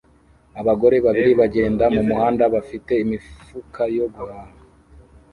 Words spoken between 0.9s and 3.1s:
babiri bagenda mumuhanda bafite